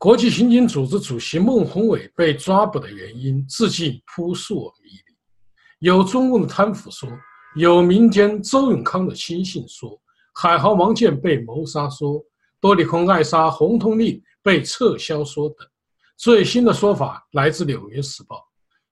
[0.00, 5.86] 国际刑警组织主席孟宏伟被抓捕的原因，至今扑朔迷离。
[5.86, 7.06] 有中共的贪腐说，
[7.54, 10.00] 有民间周永康的亲信说，
[10.32, 12.18] 海航王健被谋杀说，
[12.62, 15.68] 多利空爱莎红通令被撤销说等。
[16.16, 18.36] 最新的说法来自《纽约时报》，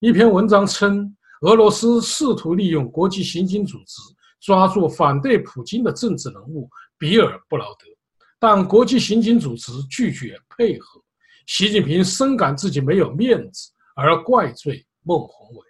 [0.00, 3.94] 一篇文章称，俄罗斯试图利用国际刑警组织
[4.42, 7.97] 抓住反对普京的政治人物比尔·布劳德。
[8.38, 11.02] 但国际刑警组织拒绝配合，
[11.46, 15.66] 习近平深感自己没有面子，而怪罪孟宏伟。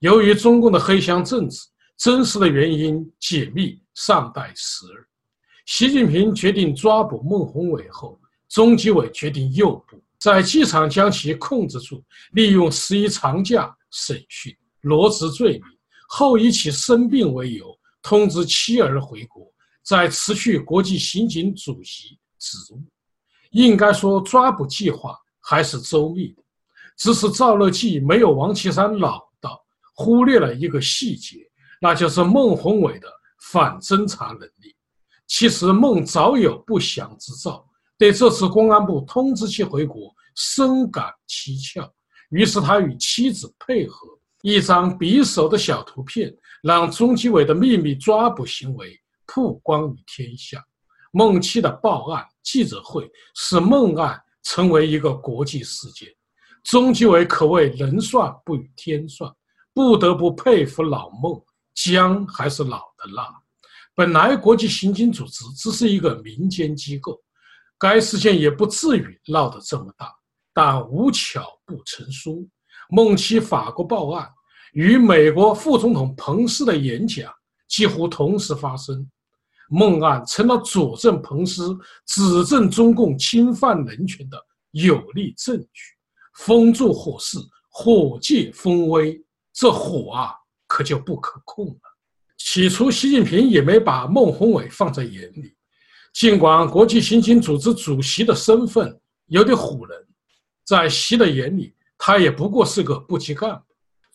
[0.00, 1.58] 由于中共的黑箱政治，
[1.96, 5.06] 真实的原因解密尚待时日。
[5.64, 15.62] 习近平决定抓捕孟宏伟后，中纪委决定诱捕，在机场将其控制住，利用十一长假审讯，罗织罪名，
[16.08, 19.50] 后以其生病为由，通知妻儿回国。
[19.84, 22.82] 在辞去国际刑警主席职务，
[23.50, 26.42] 应该说抓捕计划还是周密的，
[26.96, 29.62] 只是赵乐际没有王岐山老道，
[29.94, 31.38] 忽略了一个细节，
[31.80, 33.06] 那就是孟宏伟的
[33.50, 34.74] 反侦查能力。
[35.26, 37.66] 其实孟早有不祥之兆，
[37.98, 41.92] 对这次公安部通知其回国深感蹊跷，
[42.30, 44.06] 于是他与妻子配合，
[44.42, 48.98] 一张匕首的小图片，让中纪委的秘密抓捕行为。
[49.26, 50.64] 曝光于天下，
[51.12, 56.08] 孟七的报案记者会使孟案成为一个国际事件。
[56.62, 59.30] 中纪委可谓人算不与天算，
[59.72, 63.28] 不得不佩服老孟，姜还是老的辣。
[63.94, 67.20] 本来国际刑警组织只是一个民间机构，
[67.78, 70.12] 该事件也不至于闹得这么大。
[70.52, 72.48] 但无巧不成书，
[72.88, 74.28] 孟七法国报案
[74.72, 77.32] 与美国副总统彭斯的演讲
[77.68, 79.08] 几乎同时发生。
[79.74, 81.76] 孟案成了佐证彭斯
[82.06, 84.38] 指证中共侵犯人权的
[84.70, 85.82] 有力证据，
[86.34, 89.20] 风助火势，火借风威，
[89.52, 90.30] 这火啊
[90.68, 91.80] 可就不可控了。
[92.38, 95.56] 起初，习近平也没把孟宏伟放在眼里，
[96.12, 98.96] 尽管国际刑警组织主席的身份
[99.26, 100.06] 有点唬人，
[100.64, 103.62] 在习的眼里，他也不过是个部级干部。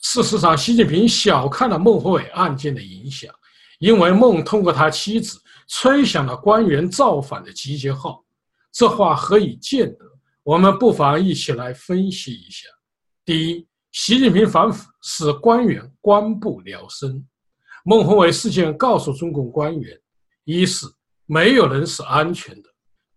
[0.01, 3.29] 事实上，习近平小看了孟宏伟案件的影响。
[3.79, 8.25] 因为孟通过他妻子吹响了官员造反的集结号，
[8.71, 10.05] 这话何以见得？
[10.41, 12.67] 我们不妨一起来分析一下。
[13.23, 17.23] 第一，习近平反腐使官员官不聊生。
[17.85, 19.95] 孟宏伟事件告诉中共官员：
[20.43, 20.87] 一是
[21.27, 22.69] 没有人是安全的，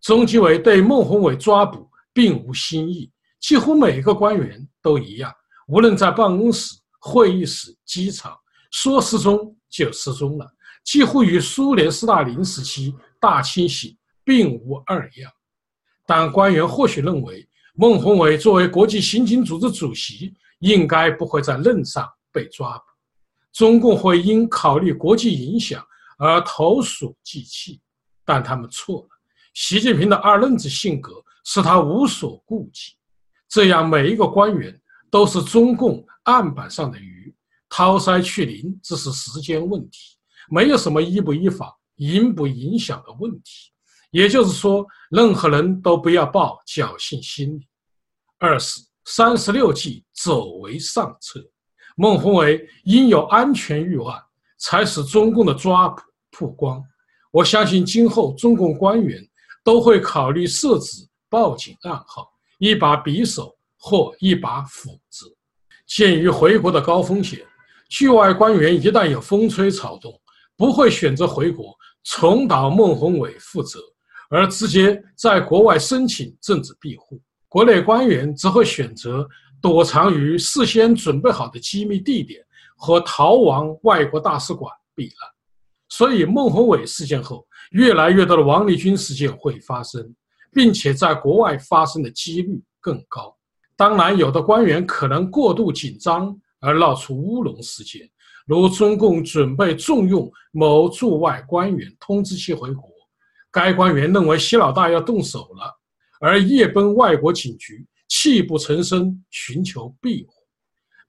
[0.03, 3.11] 中纪委对孟宏伟抓捕并无新意，
[3.41, 5.33] 几乎每个官员都一样，
[5.69, 8.37] 无论在办公室、会议室、机场，
[8.71, 9.57] 说失踪。
[9.73, 10.47] 就失踪了，
[10.85, 15.31] 几乎与苏联斯大林时期大清洗并无二样。
[16.07, 22.85] 但官员或许认为，孟宏伟作为国际刑警组织主席，应该不会在任上被抓捕。
[23.53, 25.85] 中共会因考虑国际影响
[26.19, 27.81] 而投鼠忌器，
[28.25, 29.09] 但他们错了。
[29.55, 31.13] 习近平的二愣子性格
[31.45, 32.93] 使他无所顾忌，
[33.49, 37.35] 这样每一个官员都是中共案板上的鱼。
[37.69, 40.12] 掏腮去鳞只是时间问题，
[40.55, 43.73] 没有什么依不依法、影不影响的问题。
[44.11, 47.67] 也就是说，任何人都不要抱侥幸心理。
[48.39, 51.43] 二是三十六计，走为上策。
[51.97, 54.23] 孟宏伟因有安全预案，
[54.59, 56.85] 才使中共的抓捕曝光。
[57.31, 59.27] 我相信今后中共官员
[59.65, 65.35] 都会考虑设置报警暗号，一把匕首或一把斧子。
[65.87, 67.43] 鉴于回国的高风险。
[67.89, 70.19] 局外官员一旦有风吹草动，
[70.63, 73.81] 不会选择回国重蹈孟宏伟覆辙，
[74.31, 77.17] 而直接在国外申请政治庇护；
[77.49, 79.29] 国内官员只会选择
[79.61, 82.41] 躲藏于事先准备好的机密地点
[82.77, 85.15] 和逃亡外国大使馆避难。
[85.89, 90.15] 所以，孟宏伟事件后，越来越多的王立军事件会发生，
[90.53, 93.37] 并且在国外发生的几率更高。
[93.77, 96.39] 当然，有的官员可能过度紧张。
[96.65, 98.09] 而闹出乌龙事件，
[98.47, 102.91] 如中共准备重用某驻外官员，通知其回国，
[103.51, 105.79] 该官员认为习老大要动手了，
[106.21, 110.35] 而夜奔外国警局，泣不成声寻求庇护。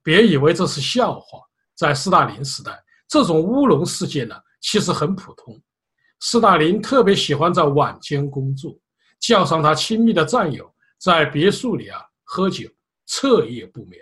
[0.03, 1.39] 别以为这是笑话，
[1.75, 2.77] 在斯大林时代，
[3.07, 5.59] 这种乌龙事件呢，其实很普通。
[6.19, 8.77] 斯大林特别喜欢在晚间工作，
[9.19, 12.69] 叫上他亲密的战友，在别墅里啊喝酒，
[13.05, 14.01] 彻夜不眠。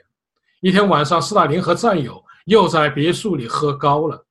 [0.59, 4.25] 一天晚上，斯大林和战友又在别墅里喝高了。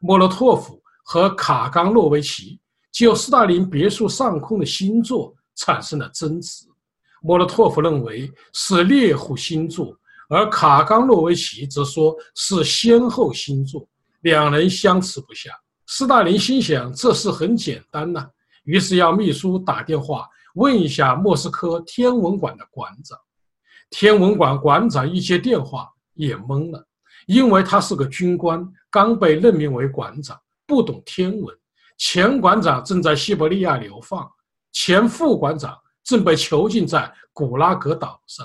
[0.00, 2.58] 莫洛托夫和卡冈诺维奇
[2.90, 6.66] 就斯大林别墅上空的星座产生了争执。
[7.22, 9.94] 莫洛托夫认为是猎户星座，
[10.28, 13.86] 而卡冈诺维奇则说是先后星座，
[14.22, 15.50] 两人相持不下。
[15.86, 18.26] 斯大林心想这事很简单呐，
[18.64, 23.18] 于是要秘书打电话问一下莫斯科天文馆的馆长。
[23.90, 26.86] 天文馆馆长一接电话也懵了，
[27.30, 28.60] 因为他是个军官，
[28.90, 30.36] 刚被任命为馆长，
[30.66, 31.56] 不懂天文。
[31.96, 34.28] 前馆长正在西伯利亚流放，
[34.72, 38.44] 前副馆长正被囚禁在古拉格岛上。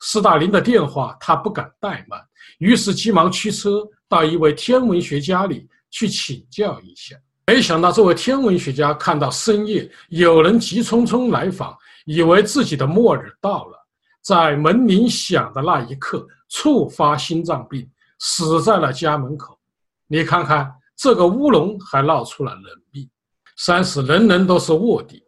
[0.00, 2.20] 斯大林的电话他不敢怠慢，
[2.58, 7.16] 于是急忙驱车到一位天文学家里去请教一下。
[7.46, 11.74] 没想到这位天文学家看到深夜有人急匆匆来访，
[12.04, 13.86] 以为自己的末日到了，
[14.20, 19.58] 在门铃响的那一刻触发心脏病，死在了家门口。
[20.06, 20.74] 你看看。
[21.00, 23.08] 这个乌龙还闹出了人命，
[23.56, 25.22] 三是人人都是卧底，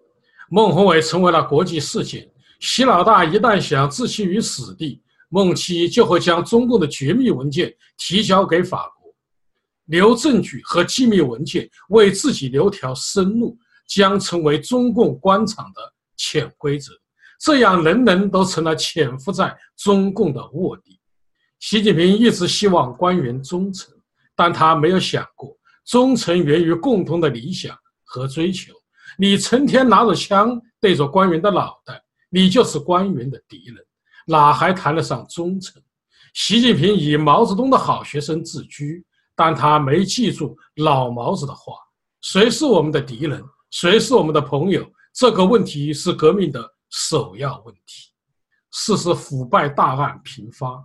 [0.51, 2.29] 孟宏伟成为了国际事件。
[2.59, 9.15] 习老大一旦想置其于死地，孟七就会将中共的绝密文件提交给法国，
[9.85, 15.81] 留证据和机密文件为自己留条生路，将成为中共官场的
[16.17, 16.93] 潜规则。
[17.39, 21.00] 这样人人都成了潜伏在中共的卧底。
[21.61, 23.95] 习近平一直希望官员忠诚，
[24.35, 25.55] 但他没有想过。
[25.85, 28.73] 忠诚源于共同的理想和追求。
[29.19, 33.77] 你成天拿着枪对着官员的脑袋，你就是官员的敌人，
[34.27, 35.83] 哪还谈得上忠诚？
[36.33, 39.05] 习近平以毛泽东的好学生自居，
[39.37, 41.75] 但他没记住老毛子的话：
[42.23, 44.91] 谁是我们的敌人，谁是我们的朋友？
[45.13, 48.11] 这个问题是革命的首要问题。
[48.73, 50.83] 事实腐败大案频发，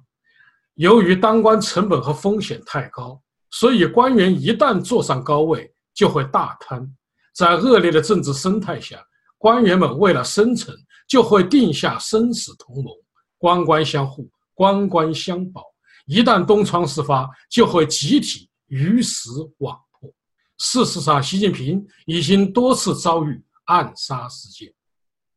[0.76, 3.22] 由于当官成本和风险太高。
[3.52, 6.86] 所以，官员一旦坐上高位，就会大贪。
[7.34, 9.02] 在恶劣的政治生态下，
[9.38, 10.76] 官员们为了生存，
[11.08, 12.94] 就会定下生死同盟，
[13.38, 15.64] 官官相护，官官相保。
[16.06, 20.12] 一旦东窗事发，就会集体鱼死网破。
[20.58, 24.74] 事实上，习近平已经多次遭遇暗杀事件。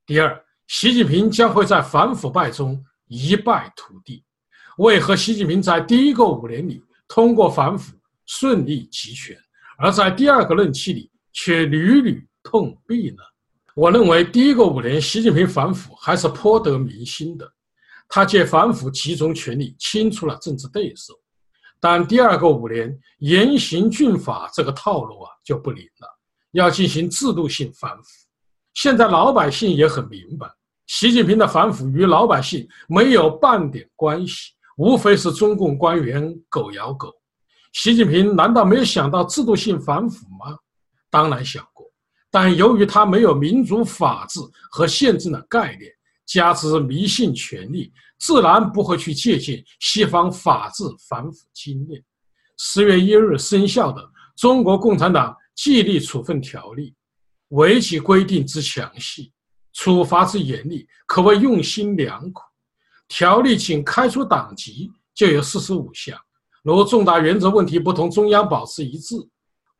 [0.04, 4.24] 第二，习近平将会在反腐败中一败涂地。
[4.78, 7.96] 为何习近平在第一个五年里通过反腐？
[8.26, 9.36] 顺利集权，
[9.76, 13.22] 而在第二个任期里却屡屡碰壁呢？
[13.74, 17.50] 我认为第一个五年，习近平反腐还是颇得民心的，
[18.08, 21.12] 他借反腐集中权力，清除了政治对手。
[21.80, 26.08] 但第二个五年，严刑峻法这个套路啊就不灵了，
[26.52, 28.04] 要进行制度性反腐。
[28.74, 30.46] 现在老百姓也很明白，
[30.86, 37.12] 习近平的反腐与老百姓没有半点关系，无非是中共官员狗咬狗。
[37.72, 40.56] 习近平难道没有想到制度性反腐吗？
[41.10, 41.84] 当然想过，
[42.30, 44.38] 但由于他没有民主法治
[44.70, 45.90] 和宪政的概念，
[46.26, 52.00] 加之迷信权力，自然不会去借鉴西方法治反腐经验。
[52.56, 54.00] 十月一日生效的
[54.36, 56.90] 《中国共产党纪律处分条例》，
[57.48, 59.32] 违纪规定之详细，
[59.72, 62.42] 处罚之严厉，可谓用心良苦。
[63.08, 66.16] 条例仅开除党籍就有四十五项。
[66.62, 69.16] 如重大原则问题不同中央保持一致，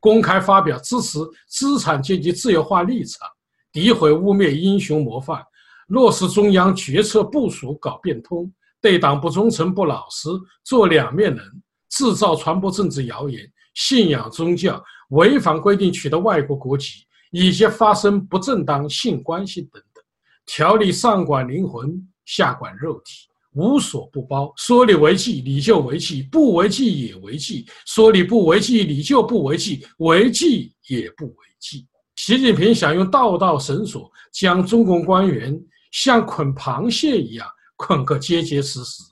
[0.00, 1.18] 公开发表支持
[1.48, 3.28] 资产阶级自由化立场，
[3.72, 5.44] 诋毁污蔑英雄模范，
[5.88, 10.28] 落实中央决策部署搞变通，对党不忠诚不老实，
[10.64, 11.44] 做两面人，
[11.90, 13.44] 制造传播政治谣言，
[13.74, 20.02] 信仰宗教，违反规定取得外国国籍，以及发生不正当性关系等等。
[20.46, 23.26] 条例上管灵魂，下管肉体。
[23.54, 27.66] 无所不包，说你违纪，你就违纪；不违纪也违纪。
[27.86, 31.86] 说你不违纪，你就不违纪；违纪也不违纪。
[32.16, 35.58] 习近平想用道道绳索将中共官员
[35.92, 39.02] 像捆螃蟹一样捆个结结实实，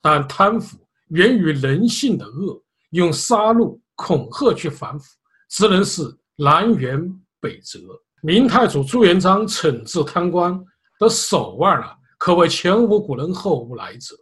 [0.00, 5.04] 但贪腐源于人性的恶，用杀戮恐吓去反腐，
[5.50, 6.02] 只能是
[6.36, 7.80] 南辕北辙。
[8.22, 10.58] 明太祖朱元璋惩治贪官
[11.00, 11.96] 的手腕啊！
[12.20, 14.14] 可谓前无古人后无来者。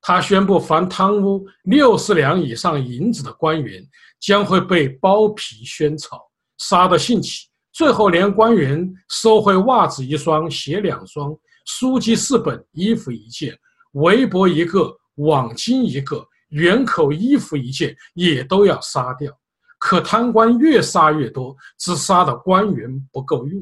[0.00, 3.84] 他宣布，凡贪污六十两以上银子的官员，
[4.20, 6.20] 将会被剥皮宣草，
[6.58, 7.48] 杀得兴起。
[7.72, 13.58] 最后，连官员收回袜子一双、鞋两双、书籍四本、衣服一件、
[13.94, 19.36] 围脖一个、网巾一个、圆口衣服一件，也都要杀掉。
[19.80, 23.60] 可贪官越杀越多，只杀的官员不够用，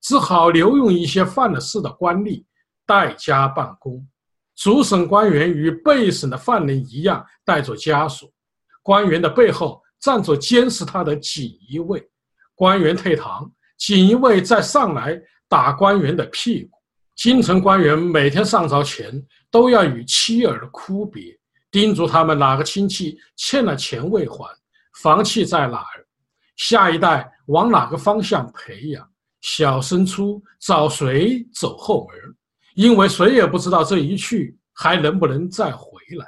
[0.00, 2.44] 只好留用一些犯了事的官吏。
[2.86, 4.06] 代家办公，
[4.54, 8.30] 主审官员与被审的犯人一样，带着枷锁。
[8.82, 12.08] 官员的背后站着监视他的锦衣卫。
[12.54, 16.78] 官员退堂，锦衣卫再上来打官员的屁股。
[17.14, 21.36] 京城官员每天上朝前都要与妻儿哭别，
[21.70, 24.46] 叮嘱他们哪个亲戚欠了钱未还，
[25.00, 26.06] 房契在哪儿，
[26.56, 32.35] 下一代往哪个方向培养，小升初找谁走后门，
[32.76, 36.26] 因为谁也不知道这一去还能不能再回来。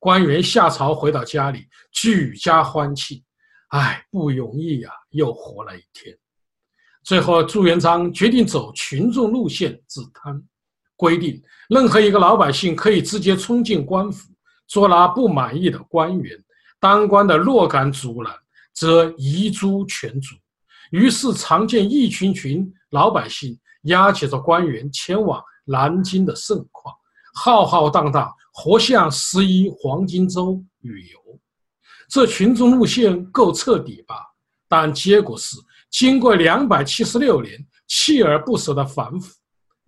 [0.00, 3.22] 官员下朝回到家里，举家欢庆，
[3.68, 6.16] 哎，不容易呀，又活了一天。
[7.04, 10.42] 最后，朱元璋决定走群众路线治贪，
[10.96, 14.32] 规定任何一个老百姓可以直接冲进官府
[14.66, 16.42] 捉拿不满意的官员，
[16.80, 18.34] 当官的若敢阻拦，
[18.72, 20.34] 则移诛全族。
[20.90, 26.94] 于是，常见一群群老百姓押解着官员前往南京的盛况，
[27.34, 31.18] 浩浩荡荡，活像十一黄金周旅游。
[32.08, 34.16] 这群众路线够彻底吧？
[34.68, 35.56] 但结果是。
[35.90, 37.54] 经过两百七十六年
[37.86, 39.34] 锲而不舍的反腐，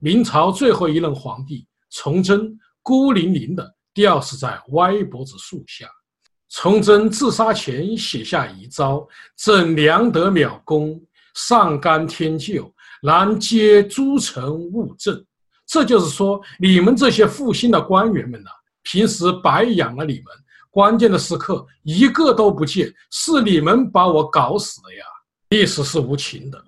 [0.01, 5.89] 明朝最后一任皇帝崇祯孤零零地吊死在歪脖子树下。
[6.51, 11.03] 崇祯自杀前写下遗诏：“朕良得渺功，
[11.35, 15.25] 上干天救，南接诸臣勿政。”
[15.67, 18.51] 这就是说，你们这些负心的官员们呐，
[18.83, 20.25] 平时白养了你们，
[20.71, 25.05] 关键的时刻一个都不见，是你们把我搞死的呀！
[25.51, 26.63] 历史是无情的，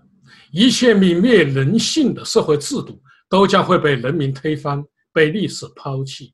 [0.51, 6.33] 一切泯灭人性的社会制度都将会被人民推翻，被历史抛弃。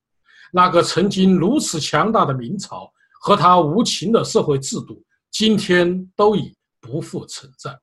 [0.52, 7.76] 那个曾经如此强大的明朝和他无情的社会制度，今天都已不复存在。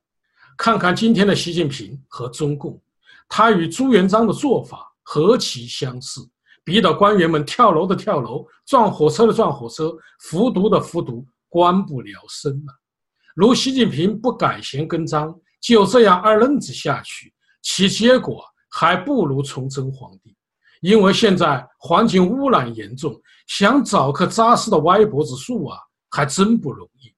[0.56, 2.80] 看看今天的习近平和中共，
[3.30, 6.20] 他与朱元璋的做法何其相似，
[6.64, 12.74] 逼得官员们跳楼的跳楼，撞火车的撞火车，服毒的服毒，官不聊生了。
[13.36, 17.32] 如习近平不改弦更张，就这样二愣子下去，
[17.62, 20.36] 其结果还不如崇祯皇帝。
[20.80, 23.14] 因为现在环境污染严重，
[23.46, 25.78] 想找棵扎实的歪脖子树啊，
[26.10, 27.14] 还真不容易。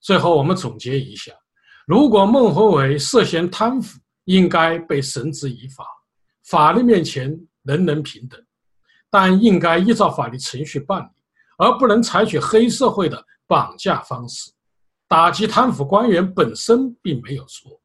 [0.00, 1.32] 最后我们总结一下：
[1.86, 5.84] 如果孟宏伟涉嫌贪腐，应该被绳之以法，
[6.44, 7.28] 法律面前
[7.64, 8.40] 人人平等，
[9.10, 11.08] 但应该依照法律程序办理，
[11.58, 14.52] 而不能采取黑社会的绑架方式。
[15.08, 17.80] 打击贪腐官员本身并没有错，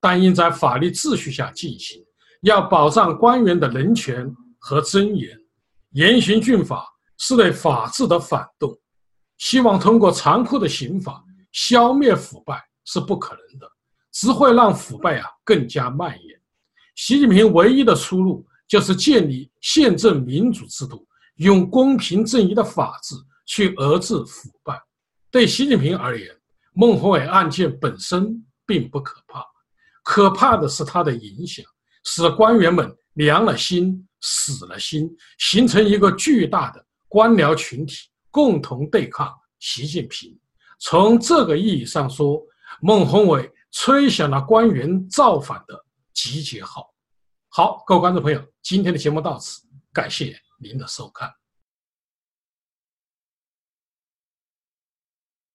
[0.00, 2.04] 但应在法律秩序下进行，
[2.42, 4.28] 要保障官员的人权
[4.58, 5.30] 和尊严。
[5.92, 6.84] 严刑峻法
[7.18, 8.76] 是对法治的反动，
[9.38, 13.70] 希望通过残酷的刑法消灭腐败是不可能的，
[14.18, 16.40] 只会让腐败啊更加蔓延。
[16.94, 24.80] 习近平唯一的出路就是建立宪政民主制度，用公平正义的法治去遏制腐败。
[25.30, 26.34] 对习近平而言，
[26.72, 29.44] 孟宏伟案件本身并不可怕，
[30.02, 31.62] 可怕的是它的影响，
[32.04, 40.34] 使官员们凉了心、死了心，形成一个巨大的官僚群体，共同对抗习近平。
[40.78, 42.42] 从这个意义上说，
[42.80, 46.92] 孟宏伟吹响了官员造反的集结号。
[47.48, 51.30] 好，各位观众朋友，今天的节目到此，感谢您的收看。